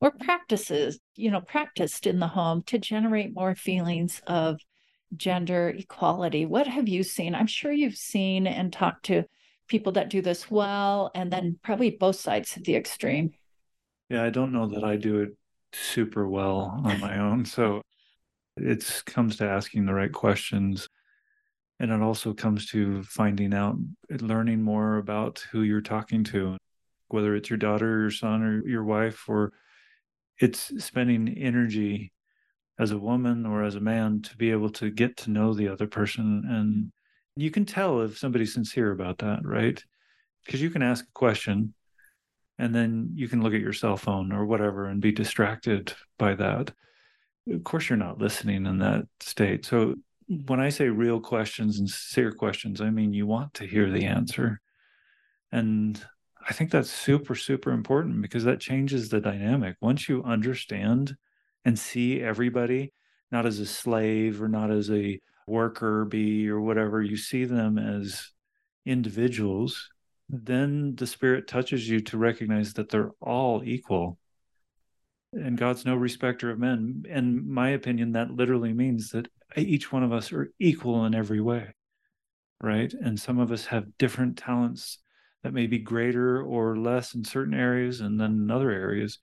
or 0.00 0.12
practices, 0.12 1.00
you 1.16 1.32
know, 1.32 1.40
practiced 1.40 2.06
in 2.06 2.20
the 2.20 2.28
home 2.28 2.62
to 2.66 2.78
generate 2.78 3.34
more 3.34 3.56
feelings 3.56 4.22
of 4.28 4.60
gender 5.16 5.74
equality? 5.76 6.46
What 6.46 6.68
have 6.68 6.88
you 6.88 7.02
seen? 7.02 7.34
I'm 7.34 7.48
sure 7.48 7.72
you've 7.72 7.96
seen 7.96 8.46
and 8.46 8.72
talked 8.72 9.06
to 9.06 9.24
people 9.66 9.90
that 9.94 10.08
do 10.08 10.22
this 10.22 10.48
well, 10.48 11.10
and 11.16 11.32
then 11.32 11.58
probably 11.64 11.90
both 11.90 12.16
sides 12.16 12.56
of 12.56 12.62
the 12.62 12.76
extreme. 12.76 13.32
Yeah, 14.08 14.22
I 14.22 14.30
don't 14.30 14.52
know 14.52 14.68
that 14.68 14.84
I 14.84 14.94
do 14.94 15.18
it 15.18 15.30
super 15.72 16.28
well 16.28 16.80
on 16.84 17.00
my 17.00 17.18
own. 17.18 17.44
So 17.44 17.82
it 18.56 19.02
comes 19.06 19.36
to 19.36 19.48
asking 19.48 19.86
the 19.86 19.94
right 19.94 20.12
questions. 20.12 20.88
And 21.80 21.90
it 21.90 22.00
also 22.00 22.32
comes 22.32 22.66
to 22.70 23.02
finding 23.02 23.52
out, 23.52 23.76
learning 24.08 24.62
more 24.62 24.98
about 24.98 25.44
who 25.50 25.62
you're 25.62 25.80
talking 25.80 26.22
to, 26.24 26.56
whether 27.08 27.34
it's 27.34 27.50
your 27.50 27.56
daughter, 27.56 27.96
or 27.96 28.00
your 28.02 28.10
son, 28.10 28.42
or 28.42 28.66
your 28.66 28.84
wife, 28.84 29.28
or 29.28 29.52
it's 30.38 30.72
spending 30.84 31.28
energy 31.28 32.12
as 32.78 32.90
a 32.90 32.98
woman 32.98 33.46
or 33.46 33.62
as 33.62 33.76
a 33.76 33.80
man 33.80 34.22
to 34.22 34.36
be 34.36 34.50
able 34.50 34.70
to 34.70 34.90
get 34.90 35.16
to 35.16 35.30
know 35.30 35.54
the 35.54 35.68
other 35.68 35.86
person. 35.86 36.44
And 36.48 36.92
you 37.36 37.50
can 37.50 37.64
tell 37.64 38.00
if 38.00 38.18
somebody's 38.18 38.54
sincere 38.54 38.90
about 38.92 39.18
that 39.18 39.40
right? 39.44 39.82
Because 40.44 40.60
you 40.60 40.70
can 40.70 40.82
ask 40.82 41.04
a 41.04 41.12
question 41.12 41.74
and 42.58 42.74
then 42.74 43.10
you 43.14 43.28
can 43.28 43.42
look 43.42 43.54
at 43.54 43.60
your 43.60 43.72
cell 43.72 43.96
phone 43.96 44.32
or 44.32 44.44
whatever 44.44 44.86
and 44.86 45.00
be 45.00 45.12
distracted 45.12 45.92
by 46.18 46.34
that 46.34 46.72
of 47.50 47.64
course 47.64 47.88
you're 47.88 47.96
not 47.96 48.18
listening 48.18 48.66
in 48.66 48.78
that 48.78 49.04
state. 49.20 49.64
So 49.64 49.94
when 50.46 50.58
i 50.58 50.70
say 50.70 50.88
real 50.88 51.20
questions 51.20 51.78
and 51.78 51.86
sincere 51.86 52.32
questions 52.32 52.80
i 52.80 52.88
mean 52.88 53.12
you 53.12 53.26
want 53.26 53.52
to 53.52 53.66
hear 53.66 53.90
the 53.90 54.06
answer. 54.06 54.60
And 55.52 56.02
i 56.48 56.52
think 56.52 56.70
that's 56.70 56.90
super 56.90 57.34
super 57.34 57.70
important 57.72 58.22
because 58.22 58.44
that 58.44 58.60
changes 58.60 59.08
the 59.08 59.20
dynamic. 59.20 59.76
Once 59.80 60.08
you 60.08 60.22
understand 60.24 61.16
and 61.64 61.78
see 61.78 62.22
everybody 62.22 62.92
not 63.30 63.46
as 63.46 63.58
a 63.58 63.66
slave 63.66 64.40
or 64.40 64.48
not 64.48 64.70
as 64.70 64.90
a 64.90 65.20
worker 65.46 66.06
bee 66.06 66.48
or 66.48 66.60
whatever 66.60 67.02
you 67.02 67.16
see 67.16 67.44
them 67.44 67.78
as 67.78 68.30
individuals 68.86 69.90
then 70.28 70.94
the 70.96 71.06
spirit 71.06 71.46
touches 71.46 71.88
you 71.88 72.00
to 72.00 72.16
recognize 72.16 72.72
that 72.74 72.88
they're 72.88 73.12
all 73.20 73.62
equal 73.64 74.18
and 75.34 75.58
god's 75.58 75.84
no 75.84 75.94
respecter 75.94 76.50
of 76.50 76.58
men. 76.58 77.04
In 77.08 77.50
my 77.50 77.70
opinion 77.70 78.12
that 78.12 78.30
literally 78.30 78.72
means 78.72 79.10
that 79.10 79.28
each 79.56 79.92
one 79.92 80.02
of 80.02 80.12
us 80.12 80.32
are 80.32 80.52
equal 80.58 81.04
in 81.04 81.14
every 81.14 81.40
way 81.40 81.74
right? 82.64 82.92
And 82.92 83.20
some 83.20 83.38
of 83.38 83.52
us 83.52 83.66
have 83.66 83.98
different 83.98 84.38
talents 84.38 84.98
that 85.42 85.52
may 85.52 85.66
be 85.66 85.78
greater 85.78 86.42
or 86.42 86.76
less 86.76 87.14
in 87.14 87.24
certain 87.24 87.54
areas 87.54 88.00
and 88.00 88.18
then 88.18 88.30
in 88.32 88.50
other 88.50 88.70
areas. 88.70 89.18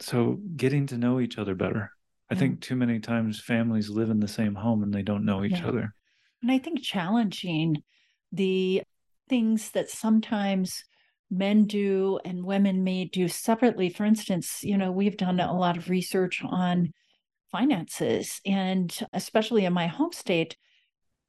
So 0.00 0.38
getting 0.56 0.86
to 0.88 0.98
know 0.98 1.18
each 1.18 1.38
other 1.38 1.54
better. 1.54 1.90
I 2.30 2.34
yeah. 2.34 2.40
think 2.40 2.60
too 2.60 2.76
many 2.76 3.00
times 3.00 3.40
families 3.40 3.88
live 3.88 4.10
in 4.10 4.20
the 4.20 4.28
same 4.28 4.54
home 4.54 4.82
and 4.82 4.92
they 4.92 5.02
don't 5.02 5.24
know 5.24 5.42
each 5.44 5.52
yeah. 5.52 5.68
other. 5.68 5.94
And 6.42 6.52
i 6.52 6.58
think 6.58 6.82
challenging 6.82 7.82
the 8.30 8.82
things 9.28 9.70
that 9.70 9.90
sometimes 9.90 10.84
men 11.30 11.64
do 11.64 12.18
and 12.24 12.44
women 12.44 12.84
may 12.84 13.04
do 13.04 13.28
separately 13.28 13.90
for 13.90 14.04
instance 14.04 14.62
you 14.62 14.76
know 14.78 14.90
we've 14.90 15.16
done 15.16 15.40
a 15.40 15.58
lot 15.58 15.76
of 15.76 15.90
research 15.90 16.42
on 16.44 16.92
finances 17.52 18.40
and 18.46 19.00
especially 19.12 19.64
in 19.64 19.72
my 19.72 19.86
home 19.86 20.12
state 20.12 20.56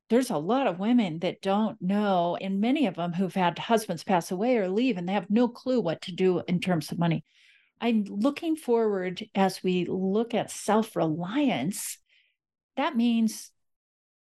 there's 0.10 0.29
a 0.32 0.38
lot 0.38 0.68
of 0.68 0.79
women 0.79 1.20
that 1.20 1.41
don't 1.41 1.82
know 1.82 2.38
and 2.39 2.62
many 2.62 2.88
of 2.88 2.96
them 2.96 3.13
who've 3.13 3.36
had 3.36 3.60
husbands 3.60 4.03
pass 4.03 4.32
away 4.32 4.58
or 4.58 4.70
leave 4.70 4.98
and 4.98 5.08
they 5.08 5.13
have 5.13 5.29
no 5.29 5.48
clue 5.48 5.79
what 5.79 6.01
to 6.01 6.12
do 6.12 6.41
in 6.48 6.60
terms 6.60 6.91
of 6.91 7.00
money 7.00 7.24
I'm 7.82 8.03
looking 8.03 8.56
forward 8.56 9.25
as 9.34 9.63
we 9.63 9.86
look 9.86 10.34
at 10.34 10.51
self 10.51 10.96
reliance. 10.96 11.98
That 12.75 12.96
means 12.96 13.51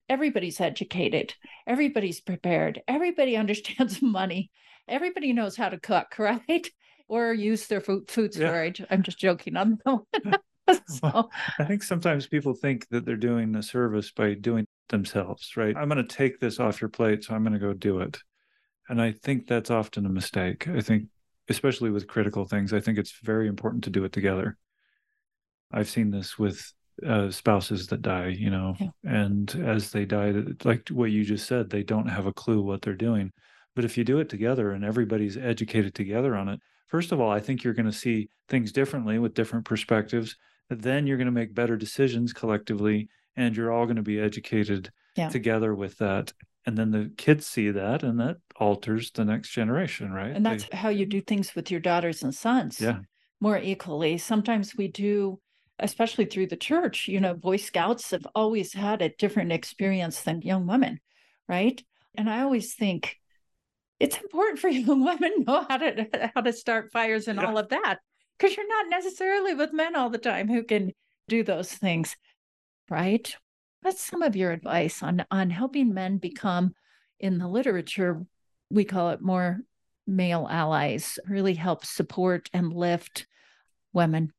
everybody's 0.10 0.60
educated, 0.60 1.34
everybody's 1.66 2.22
prepared, 2.22 2.82
everybody 2.88 3.38
understands 3.38 4.02
money, 4.02 4.52
everybody 4.88 5.34
knows 5.34 5.56
how 5.56 5.70
to 5.70 5.80
cook, 5.80 6.16
right? 6.20 6.70
Or 7.08 7.34
use 7.34 7.68
their 7.68 7.82
food, 7.82 8.10
food 8.10 8.34
storage. 8.34 8.80
Yeah. 8.80 8.88
I'm 8.90 9.04
just 9.04 9.20
joking 9.20 9.56
on 9.56 9.80
that 9.86 9.92
one. 9.92 10.36
so. 10.88 11.00
well, 11.02 11.32
I 11.58 11.64
think 11.64 11.84
sometimes 11.84 12.28
people 12.28 12.54
think 12.54 12.88
that 12.90 13.06
they're 13.06 13.16
doing 13.16 13.56
a 13.56 13.64
service 13.64 14.12
by 14.12 14.34
doing 14.34 14.66
themselves, 14.90 15.56
right? 15.56 15.76
I'm 15.76 15.90
going 15.90 16.06
to 16.06 16.16
take 16.16 16.40
this 16.40 16.60
off 16.60 16.82
your 16.82 16.90
plate, 16.90 17.24
so 17.24 17.34
I'm 17.34 17.44
going 17.44 17.54
to 17.54 17.60
go 17.60 17.74
do 17.74 18.00
it. 18.00 18.20
And 18.90 19.02
I 19.02 19.14
think 19.14 19.48
that's 19.48 19.72
often 19.72 20.06
a 20.06 20.10
mistake. 20.10 20.68
I 20.68 20.82
think 20.82 21.06
especially 21.50 21.90
with 21.90 22.08
critical 22.08 22.46
things, 22.46 22.74
I 22.74 22.80
think 22.80 22.98
it's 22.98 23.20
very 23.24 23.48
important 23.48 23.84
to 23.86 23.90
do 23.90 24.04
it 24.04 24.12
together. 24.12 24.58
I've 25.72 25.90
seen 25.90 26.12
this 26.12 26.38
with 26.38 26.74
uh, 27.06 27.30
spouses 27.30 27.88
that 27.88 28.02
die, 28.02 28.30
you 28.30 28.50
know, 28.50 28.76
yeah. 28.80 28.90
and 29.04 29.54
as 29.66 29.92
they 29.92 30.06
die, 30.06 30.34
like 30.64 30.90
what 30.90 31.12
you 31.12 31.24
just 31.24 31.48
said, 31.48 31.70
they 31.70 31.84
don't 31.84 32.08
have 32.08 32.26
a 32.26 32.34
clue 32.34 32.62
what 32.62 32.82
they're 32.82 32.96
doing. 32.96 33.32
But 33.78 33.86
if 33.86 33.96
you 33.96 34.04
do 34.04 34.18
it 34.18 34.28
together 34.28 34.72
and 34.72 34.84
everybody's 34.84 35.38
educated 35.38 35.94
together 35.94 36.36
on 36.36 36.50
it, 36.50 36.60
first 36.88 37.12
of 37.12 37.22
all, 37.22 37.30
I 37.30 37.40
think 37.40 37.64
you're 37.64 37.76
going 37.76 37.86
to 37.86 37.92
see 37.92 38.28
things 38.50 38.72
differently 38.72 39.20
with 39.20 39.36
different 39.36 39.66
perspectives. 39.66 40.36
Then 40.68 41.06
you're 41.06 41.18
going 41.18 41.28
to 41.28 41.32
make 41.32 41.54
better 41.54 41.78
decisions 41.78 42.34
collectively, 42.34 43.08
and 43.36 43.56
you're 43.56 43.72
all 43.72 43.86
going 43.86 43.98
to 43.98 44.02
be 44.02 44.20
educated 44.20 44.92
yeah. 45.16 45.30
together 45.30 45.76
with 45.76 46.00
that. 46.00 46.34
And 46.66 46.76
then 46.76 46.90
the 46.90 47.12
kids 47.18 47.46
see 47.46 47.70
that 47.70 48.02
and 48.02 48.20
that 48.20 48.38
alters 48.56 49.12
the 49.12 49.24
next 49.24 49.52
generation 49.52 50.12
right? 50.12 50.36
And 50.36 50.44
that's 50.44 50.68
they, 50.70 50.76
how 50.76 50.90
you 50.90 51.06
do 51.06 51.22
things 51.22 51.54
with 51.54 51.70
your 51.70 51.80
daughters 51.80 52.24
and 52.24 52.34
sons 52.34 52.82
yeah. 52.82 53.02
more 53.40 53.60
equally. 53.60 54.18
Sometimes 54.18 54.76
we 54.76 54.88
do 54.88 55.40
especially 55.78 56.26
through 56.26 56.48
the 56.48 56.58
church 56.58 57.08
you 57.08 57.22
know 57.22 57.36
boy 57.36 57.58
scouts 57.58 58.10
have 58.10 58.26
always 58.34 58.74
had 58.74 59.04
a 59.04 59.14
different 59.20 59.52
experience 59.52 60.24
than 60.24 60.42
young 60.42 60.66
women 60.66 61.00
right? 61.48 61.84
And 62.16 62.28
i 62.32 62.42
always 62.42 62.74
think 62.74 63.20
it's 64.00 64.18
important 64.18 64.60
for 64.60 64.68
young 64.70 65.04
women 65.04 65.40
to 65.40 65.44
know 65.46 65.66
how 65.70 65.78
to 65.78 66.32
how 66.36 66.42
to 66.42 66.54
start 66.54 66.92
fires 66.92 67.28
and 67.28 67.40
yeah. 67.40 67.48
all 67.48 67.58
of 67.58 67.70
that 67.70 68.00
because 68.38 68.56
you're 68.56 68.68
not 68.68 68.90
necessarily 68.90 69.54
with 69.54 69.74
men 69.74 69.96
all 69.96 70.10
the 70.10 70.18
time 70.18 70.48
who 70.48 70.64
can 70.64 70.92
do 71.28 71.44
those 71.44 71.72
things 71.72 72.16
right 72.90 73.36
What's 73.82 74.02
some 74.02 74.22
of 74.22 74.36
your 74.36 74.52
advice 74.52 75.04
on 75.04 75.26
on 75.32 75.50
helping 75.50 75.94
men 75.94 76.18
become 76.18 76.74
in 77.20 77.38
the 77.38 77.48
literature 77.48 78.26
we 78.70 78.84
call 78.84 79.12
it 79.12 79.22
more 79.22 79.62
male 80.06 80.48
allies, 80.50 81.20
really 81.28 81.54
help 81.54 81.86
support 81.86 82.50
and 82.54 82.74
lift 82.74 83.28
women? 83.94 84.34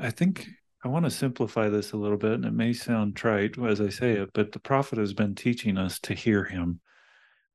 I 0.00 0.10
think 0.10 0.48
I 0.84 0.88
want 0.88 1.04
to 1.04 1.10
simplify 1.10 1.68
this 1.68 1.92
a 1.92 1.96
little 1.96 2.16
bit, 2.16 2.32
and 2.32 2.44
it 2.44 2.52
may 2.52 2.72
sound 2.72 3.16
trite 3.16 3.58
as 3.58 3.80
I 3.80 3.88
say 3.88 4.12
it, 4.12 4.30
but 4.32 4.52
the 4.52 4.60
prophet 4.60 4.98
has 4.98 5.12
been 5.12 5.34
teaching 5.34 5.76
us 5.76 5.98
to 6.00 6.14
hear 6.14 6.44
him, 6.44 6.80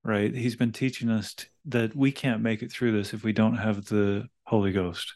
right? 0.03 0.33
He's 0.33 0.55
been 0.55 0.71
teaching 0.71 1.09
us 1.09 1.33
to, 1.35 1.45
that 1.65 1.95
we 1.95 2.11
can't 2.11 2.41
make 2.41 2.61
it 2.61 2.71
through 2.71 2.91
this 2.91 3.13
if 3.13 3.23
we 3.23 3.33
don't 3.33 3.57
have 3.57 3.85
the 3.85 4.27
Holy 4.43 4.71
Ghost, 4.71 5.13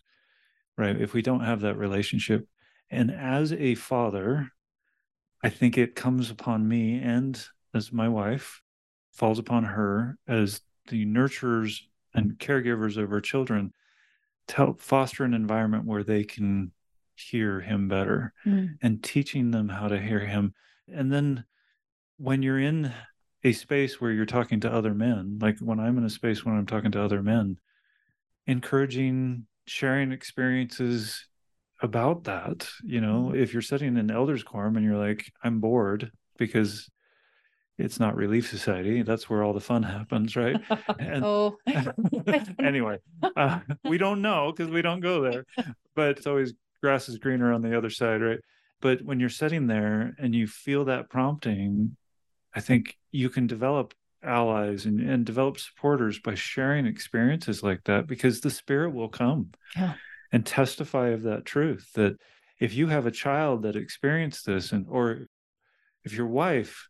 right? 0.78 1.00
If 1.00 1.14
we 1.14 1.22
don't 1.22 1.42
have 1.42 1.62
that 1.62 1.78
relationship. 1.78 2.48
And 2.90 3.12
as 3.12 3.52
a 3.52 3.76
father, 3.76 4.50
I 5.44 5.50
think 5.50 5.78
it 5.78 5.96
comes 5.96 6.32
upon 6.32 6.68
me 6.68 7.00
and 7.00 7.42
as 7.74 7.92
my 7.92 8.08
wife 8.08 8.62
falls 9.12 9.40
upon 9.40 9.66
her 9.66 10.18
as 10.28 10.62
the 10.88 11.06
nurturers 11.06 11.82
and 12.14 12.38
caregivers 12.38 12.98
of 12.98 13.10
her 13.10 13.22
children 13.22 13.74
to 14.48 14.56
help 14.56 14.80
foster 14.80 15.24
an 15.24 15.34
environment 15.34 15.86
where 15.86 16.04
they 16.04 16.24
can 16.24 16.72
hear 17.16 17.60
him 17.60 17.88
better 17.88 18.34
mm. 18.46 18.70
and 18.82 19.04
teaching 19.04 19.52
them 19.52 19.70
how 19.70 19.88
to 19.88 20.00
hear 20.00 20.20
him. 20.20 20.54
And 20.92 21.12
then 21.12 21.46
when 22.18 22.42
you're 22.42 22.60
in 22.60 22.94
a 23.48 23.54
space 23.54 24.00
where 24.00 24.12
you're 24.12 24.26
talking 24.26 24.60
to 24.62 24.72
other 24.72 24.94
men, 24.94 25.40
like 25.42 25.60
when 25.60 25.80
I'm 25.80 25.98
in 25.98 26.04
a 26.04 26.10
space 26.10 26.46
when 26.46 26.56
I'm 26.56 26.66
talking 26.66 26.92
to 26.92 27.02
other 27.02 27.22
men, 27.24 27.58
encouraging 28.48 29.46
sharing 29.66 30.12
experiences 30.12 31.28
about 31.82 32.24
that 32.24 32.68
you 32.84 33.02
know? 33.02 33.30
Mm-hmm. 33.30 33.42
if 33.42 33.54
you're 33.54 33.62
sitting 33.62 33.98
in 33.98 34.10
elders 34.10 34.44
quorum 34.44 34.78
and 34.78 34.86
you're 34.86 34.98
like 34.98 35.32
i'm 35.44 35.60
bored 35.60 36.12
because 36.38 36.90
it's 37.78 38.00
not 38.00 38.16
relief 38.16 38.50
society 38.50 39.04
that's 39.04 39.30
where 39.30 39.44
all 39.44 39.54
the 39.54 39.60
fun 39.60 39.84
happens 39.98 40.36
right? 40.36 40.56
And, 40.98 41.24
oh. 41.26 41.58
anyway 42.60 42.98
uh, 43.36 43.60
we 43.84 43.98
don't 43.98 44.22
know 44.22 44.52
because 44.56 44.72
we 44.72 44.82
don't 44.82 45.02
go 45.02 45.22
there 45.22 45.46
but 45.94 46.18
it's 46.18 46.28
always 46.28 46.54
grass 46.82 47.10
is 47.10 47.18
greener 47.18 47.54
on 47.54 47.62
the 47.62 47.78
other 47.78 47.90
side 47.90 48.22
right? 48.22 48.40
But 48.80 49.02
when 49.02 49.20
you're 49.20 49.30
sitting 49.30 49.66
there 49.66 50.14
and 50.20 50.34
you 50.34 50.48
feel 50.48 50.86
that 50.86 51.10
prompting 51.10 51.96
i 52.56 52.60
think 52.60 52.98
you 53.18 53.30
can 53.30 53.48
develop 53.48 53.96
allies 54.22 54.86
and, 54.86 55.00
and 55.00 55.26
develop 55.26 55.60
supporters 55.60 56.20
by 56.20 56.36
sharing 56.36 56.86
experiences 56.86 57.64
like 57.64 57.84
that 57.86 58.06
because 58.06 58.42
the 58.42 58.50
spirit 58.52 58.94
will 58.94 59.10
come 59.10 59.50
yeah. 59.76 59.94
and 60.32 60.46
testify 60.46 61.10
of 61.10 61.24
that 61.24 61.44
truth 61.44 61.90
that 61.96 62.16
if 62.60 62.76
you 62.76 62.88
have 62.88 63.08
a 63.08 63.12
child 63.12 63.64
that 63.64 63.76
experienced 63.76 64.46
this 64.46 64.72
and 64.72 64.86
or 64.88 65.28
if 66.04 66.14
your 66.14 66.28
wife 66.28 66.88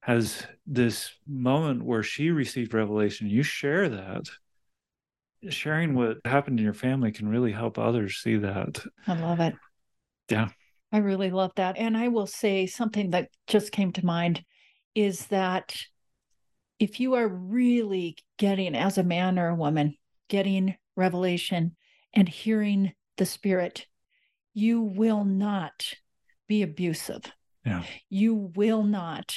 has 0.00 0.46
this 0.66 1.10
moment 1.26 1.84
where 1.84 2.02
she 2.02 2.30
received 2.30 2.72
revelation 2.72 3.28
you 3.28 3.42
share 3.42 3.90
that. 3.90 4.24
Sharing 5.50 5.94
what 5.94 6.16
happened 6.24 6.58
in 6.58 6.64
your 6.64 6.74
family 6.74 7.12
can 7.12 7.28
really 7.28 7.52
help 7.52 7.78
others 7.78 8.16
see 8.16 8.38
that. 8.38 8.82
I 9.06 9.14
love 9.14 9.40
it. 9.40 9.54
Yeah. 10.30 10.48
I 10.90 10.98
really 10.98 11.30
love 11.30 11.52
that. 11.56 11.76
And 11.76 11.94
i 11.96 12.08
will 12.08 12.26
say 12.26 12.66
something 12.66 13.10
that 13.10 13.28
just 13.46 13.70
came 13.70 13.92
to 13.92 14.06
mind 14.06 14.42
is 14.98 15.26
that 15.26 15.76
if 16.80 16.98
you 16.98 17.14
are 17.14 17.28
really 17.28 18.16
getting 18.36 18.74
as 18.74 18.98
a 18.98 19.04
man 19.04 19.38
or 19.38 19.48
a 19.48 19.54
woman 19.54 19.94
getting 20.28 20.76
revelation 20.96 21.76
and 22.12 22.28
hearing 22.28 22.92
the 23.16 23.24
spirit, 23.24 23.86
you 24.54 24.82
will 24.82 25.24
not 25.24 25.92
be 26.48 26.62
abusive. 26.62 27.22
Yeah. 27.64 27.84
You 28.10 28.34
will 28.56 28.82
not 28.82 29.36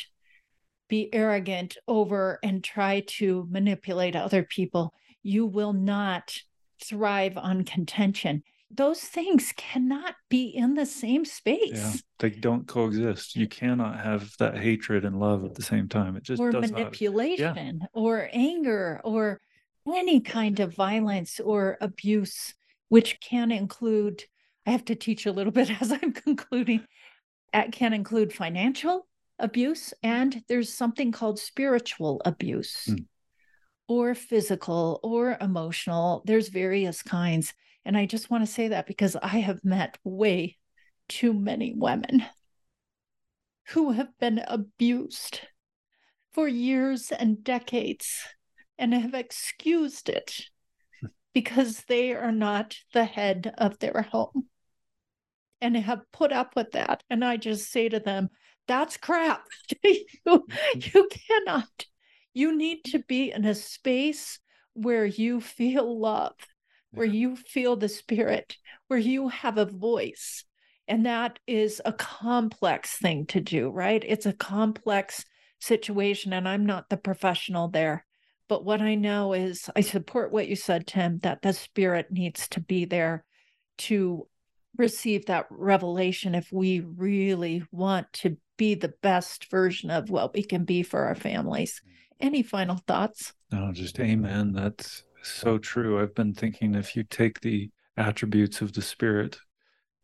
be 0.89 1.13
arrogant 1.13 1.77
over 1.88 2.39
and 2.41 2.63
try 2.63 3.01
to 3.01 3.48
manipulate 3.51 4.15
other 4.15 4.41
people. 4.41 4.96
You 5.22 5.46
will 5.46 5.74
not 5.74 6.36
thrive 6.84 7.38
on 7.38 7.65
contention. 7.65 8.41
Those 8.74 9.01
things 9.01 9.54
cannot 9.58 10.16
be 10.30 10.46
in 10.46 10.75
the 10.75 10.86
same 10.86 11.25
space. 11.25 11.72
Yeah, 11.74 11.94
they 12.20 12.30
don't 12.30 12.68
coexist. 12.68 13.36
You 13.36 13.48
cannot 13.48 14.00
have 14.00 14.32
that 14.40 14.58
hatred 14.58 15.06
and 15.06 15.20
love 15.20 15.44
at 15.44 15.56
the 15.56 15.63
same 15.63 15.88
time. 15.88 16.16
It 16.16 16.24
just 16.24 16.42
or 16.42 16.51
manipulation 16.51 17.80
yeah. 17.82 17.88
or 17.94 18.30
anger 18.32 19.01
or 19.04 19.42
any 19.88 20.22
kind 20.22 20.60
of 20.60 20.74
violence 20.74 21.40
or 21.40 21.78
abuse, 21.82 22.54
which 22.90 23.20
can 23.20 23.51
include, 23.51 24.24
I 24.66 24.72
have 24.72 24.86
to 24.86 24.96
teach 24.96 25.25
a 25.25 25.32
little 25.32 25.51
bit 25.60 25.82
as 25.82 25.92
I'm 25.92 26.13
concluding, 26.13 26.86
it 27.54 27.72
can 27.72 27.94
include 27.94 28.34
financial 28.34 29.08
abuse 29.40 29.94
and 30.04 30.44
there's 30.48 30.74
something 30.74 31.12
called 31.12 31.40
spiritual 31.40 32.22
abuse. 32.25 32.86
Mm. 32.90 33.06
Or 33.88 34.16
physical 34.16 35.01
or 35.04 35.38
emotional. 35.42 36.24
There's 36.25 36.48
various 36.48 37.04
kinds. 37.04 37.54
And 37.85 37.97
I 37.97 38.05
just 38.05 38.29
want 38.29 38.45
to 38.45 38.51
say 38.51 38.69
that 38.69 38.88
because 38.88 39.15
I 39.15 39.39
have 39.39 39.63
met 39.63 39.97
way 40.03 40.57
too 41.09 41.33
many 41.33 41.73
women 41.75 42.23
who 43.69 43.91
have 43.91 44.17
been 44.19 44.43
abused 44.47 45.41
for 46.33 46.47
years 46.47 47.11
and 47.11 47.43
decades 47.43 48.23
and 48.77 48.93
have 48.93 49.13
excused 49.13 50.09
it 50.09 50.41
because 51.33 51.83
they 51.88 52.13
are 52.13 52.31
not 52.31 52.77
the 52.93 53.05
head 53.05 53.53
of 53.57 53.79
their 53.79 54.07
home 54.11 54.47
and 55.59 55.77
have 55.77 56.11
put 56.11 56.31
up 56.31 56.55
with 56.55 56.71
that. 56.71 57.03
And 57.09 57.23
I 57.23 57.38
just 57.38 57.71
say 57.71 57.89
to 57.89 58.00
them, 58.00 58.29
that's 58.67 58.97
crap. 58.97 59.45
you, 59.83 60.05
mm-hmm. 60.27 60.79
you 60.93 61.09
cannot. 61.09 61.85
You 62.33 62.57
need 62.57 62.83
to 62.85 63.00
be 63.00 63.31
in 63.31 63.45
a 63.45 63.53
space 63.53 64.39
where 64.73 65.05
you 65.05 65.41
feel 65.41 66.00
love 66.00 66.35
where 66.93 67.07
you 67.07 67.36
feel 67.36 67.75
the 67.75 67.89
spirit, 67.89 68.57
where 68.88 69.00
you 69.00 69.29
have 69.29 69.57
a 69.57 69.65
voice. 69.65 70.43
And 70.88 71.05
that 71.05 71.39
is 71.48 71.81
a 71.86 71.93
complex 71.93 72.98
thing 72.98 73.25
to 73.27 73.39
do, 73.39 73.69
right? 73.69 74.03
It's 74.05 74.25
a 74.25 74.33
complex 74.33 75.24
situation. 75.60 76.33
And 76.33 76.48
I'm 76.48 76.65
not 76.65 76.89
the 76.89 76.98
professional 76.98 77.69
there. 77.69 78.05
But 78.50 78.65
what 78.65 78.81
I 78.81 78.95
know 78.95 79.31
is 79.31 79.69
I 79.75 79.81
support 79.81 80.33
what 80.33 80.50
you 80.50 80.57
said, 80.57 80.86
Tim, 80.86 81.19
that 81.19 81.41
the 81.41 81.53
spirit 81.53 82.07
needs 82.12 82.50
to 82.50 82.60
be 82.60 82.83
there 82.83 83.24
to 83.77 84.27
receive 84.77 85.25
that 85.27 85.45
revelation 85.50 86.36
if 86.36 86.51
we 86.51 86.81
really 86.81 87.63
want 87.71 88.12
to 88.13 88.38
be 88.57 88.75
the 88.75 88.93
best 89.01 89.50
version 89.50 89.89
of 89.89 90.10
what 90.10 90.33
we 90.33 90.43
can 90.43 90.65
be 90.65 90.83
for 90.83 91.05
our 91.05 91.15
families. 91.15 91.81
Mm. 91.86 92.25
Any 92.25 92.43
final 92.43 92.77
thoughts? 92.88 93.33
No, 93.51 93.71
just 93.71 94.00
amen. 94.00 94.53
That's 94.53 95.03
so 95.24 95.58
true. 95.58 96.01
I've 96.01 96.16
been 96.16 96.34
thinking 96.34 96.75
if 96.75 96.96
you 96.96 97.04
take 97.04 97.42
the 97.42 97.70
attributes 97.98 98.62
of 98.62 98.74
the 98.74 98.82
spirit 98.82 99.38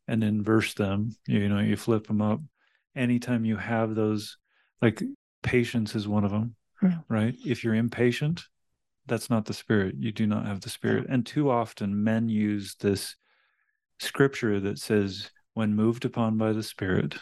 and 0.08 0.24
inverse 0.24 0.74
them, 0.74 1.16
you 1.28 1.50
know, 1.50 1.60
you 1.60 1.76
flip 1.76 2.08
them 2.08 2.22
up. 2.22 2.40
Anytime 2.96 3.46
you 3.46 3.58
have 3.58 3.96
those, 3.96 4.38
like 4.82 5.02
patience 5.44 5.96
is 5.96 6.08
one 6.08 6.24
of 6.24 6.32
them, 6.32 6.56
yeah. 6.82 7.00
right? 7.10 7.36
If 7.46 7.64
you're 7.64 7.76
impatient, 7.76 8.44
that's 9.06 9.30
not 9.30 9.46
the 9.46 9.54
spirit. 9.54 9.96
You 10.00 10.12
do 10.12 10.28
not 10.28 10.46
have 10.46 10.62
the 10.62 10.70
spirit. 10.70 11.08
And 11.10 11.26
too 11.26 11.50
often 11.50 12.04
men 12.04 12.30
use 12.30 12.76
this 12.80 13.16
scripture 14.00 14.60
that 14.60 14.80
says, 14.80 15.30
when 15.54 15.76
moved 15.76 16.06
upon 16.06 16.38
by 16.38 16.54
the 16.54 16.64
spirit, 16.64 17.12
mm. 17.12 17.20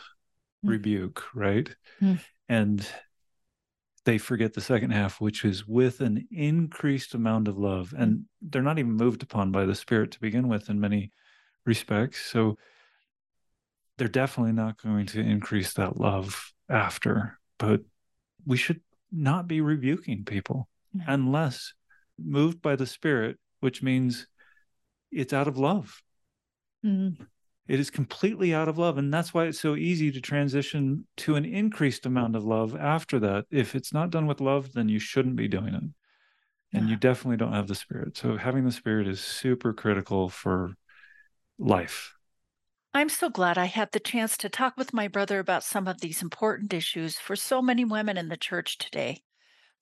rebuke, 0.64 1.24
right? 1.34 1.70
Mm. 2.02 2.20
And 2.50 2.88
they 4.05 4.17
forget 4.17 4.53
the 4.53 4.62
second 4.62 4.91
half, 4.91 5.19
which 5.19 5.43
is 5.43 5.67
with 5.67 6.00
an 6.00 6.27
increased 6.31 7.13
amount 7.13 7.47
of 7.47 7.57
love. 7.57 7.93
And 7.97 8.25
they're 8.41 8.62
not 8.62 8.79
even 8.79 8.93
moved 8.93 9.24
upon 9.24 9.51
by 9.51 9.65
the 9.65 9.75
Spirit 9.75 10.12
to 10.12 10.19
begin 10.19 10.47
with 10.47 10.69
in 10.69 10.79
many 10.79 11.12
respects. 11.65 12.21
So 12.21 12.57
they're 13.97 14.07
definitely 14.07 14.53
not 14.53 14.81
going 14.81 15.07
to 15.07 15.19
increase 15.19 15.74
that 15.74 16.00
love 16.00 16.53
after. 16.70 17.39
But 17.57 17.81
we 18.46 18.57
should 18.57 18.81
not 19.11 19.48
be 19.48 19.61
rebuking 19.61 20.24
people 20.24 20.70
unless 21.07 21.74
moved 22.18 22.61
by 22.61 22.75
the 22.75 22.85
Spirit, 22.85 23.37
which 23.59 23.81
means 23.81 24.27
it's 25.11 25.33
out 25.33 25.48
of 25.48 25.57
love. 25.57 26.01
Mm-hmm. 26.85 27.24
It 27.68 27.80
is 27.80 27.90
completely 27.90 28.54
out 28.54 28.68
of 28.68 28.78
love. 28.78 28.98
And 28.98 29.14
that's 29.14 29.34
why 29.34 29.46
it's 29.46 29.60
so 29.60 29.75
easy 29.75 30.12
to 30.12 30.22
transition 30.22 31.08
to 31.18 31.36
an 31.36 31.46
increased 31.46 32.06
amount 32.06 32.36
of 32.36 32.44
love 32.44 32.75
after 32.75 33.20
that. 33.20 33.46
If 33.50 33.75
it's 33.75 33.94
not 33.94 34.12
done 34.12 34.28
with 34.28 34.42
love, 34.42 34.74
then 34.74 34.88
you 34.88 35.00
shouldn't 35.00 35.36
be 35.36 35.48
doing 35.48 35.74
it. 35.74 35.84
And 36.74 36.86
yeah. 36.86 36.92
you 36.92 36.96
definitely 36.96 37.38
don't 37.38 37.54
have 37.54 37.68
the 37.68 37.75
spirit. 37.75 38.18
So 38.18 38.38
having 38.38 38.66
the 38.66 38.72
spirit 38.72 39.08
is 39.08 39.20
super 39.20 39.74
critical 39.74 40.30
for 40.30 40.75
life. 41.58 42.14
I'm 42.94 43.10
so 43.10 43.30
glad 43.30 43.58
I 43.58 43.66
had 43.66 43.92
the 43.92 44.00
chance 44.00 44.38
to 44.38 44.48
talk 44.48 44.78
with 44.78 44.94
my 44.94 45.08
brother 45.08 45.40
about 45.40 45.64
some 45.64 45.88
of 45.88 46.00
these 46.00 46.22
important 46.22 46.74
issues 46.74 47.18
for 47.18 47.36
so 47.36 47.62
many 47.62 47.84
women 47.84 48.18
in 48.18 48.30
the 48.30 48.38
church 48.38 48.78
today. 48.78 49.22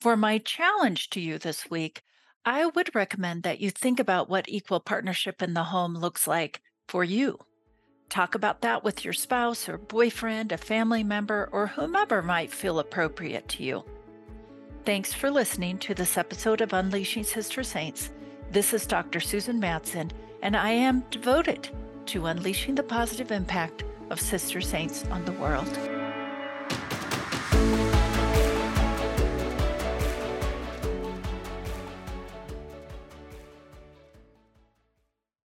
For 0.02 0.18
my 0.18 0.40
challenge 0.40 1.10
to 1.12 1.22
you 1.22 1.38
this 1.38 1.70
week, 1.70 2.02
I 2.46 2.66
would 2.66 2.96
recommend 2.96 3.44
that 3.44 3.60
you 3.60 3.70
think 3.70 4.00
about 4.00 4.30
what 4.30 4.50
equal 4.50 4.80
partnership 4.80 5.42
in 5.42 5.54
the 5.54 5.66
home 5.66 5.96
looks 5.96 6.28
like 6.28 6.62
for 6.88 7.04
you. 7.04 7.38
Talk 8.14 8.36
about 8.36 8.62
that 8.62 8.84
with 8.84 9.04
your 9.04 9.16
spouse 9.16 9.68
or 9.68 9.80
boyfriend, 9.80 10.52
a 10.52 10.58
family 10.58 11.04
member, 11.04 11.50
or 11.52 11.66
whomever 11.66 12.22
might 12.22 12.52
feel 12.52 12.78
appropriate 12.78 13.48
to 13.48 13.64
you. 13.64 13.84
Thanks 14.86 15.12
for 15.12 15.32
listening 15.32 15.80
to 15.80 15.96
this 15.96 16.16
episode 16.16 16.62
of 16.62 16.74
Unleashing 16.74 17.24
Sister 17.24 17.64
Saints. 17.64 18.12
This 18.52 18.72
is 18.72 18.86
Dr. 18.86 19.20
Susan 19.20 19.60
Madsen, 19.60 20.12
and 20.44 20.56
I 20.56 20.70
am 20.70 21.04
devoted 21.10 21.72
to 22.06 22.28
unleashing 22.28 22.76
the 22.76 22.84
positive 22.84 23.32
impact 23.32 23.84
of 24.12 24.22
Sister 24.22 24.62
Saints 24.62 25.06
on 25.06 25.26
the 25.26 25.32
world. 25.32 26.03